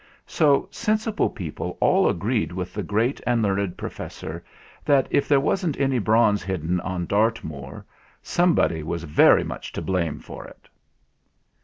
So 0.25 0.67
sensible 0.71 1.29
people 1.29 1.77
all 1.79 2.09
agreed 2.09 2.51
with 2.51 2.73
the 2.73 2.81
great 2.81 3.21
and 3.27 3.43
learned 3.43 3.77
professor 3.77 4.43
that 4.83 5.05
if 5.11 5.27
there 5.27 5.39
wasn't 5.39 5.79
any 5.79 5.99
bronze 5.99 6.41
hidden 6.41 6.79
on 6.79 7.05
Dartmoor, 7.05 7.85
some 8.23 8.55
body 8.55 8.81
was 8.81 9.03
very 9.03 9.43
much 9.43 9.71
to 9.73 9.81
blame 9.83 10.17
for 10.19 10.43
it. 10.47 10.67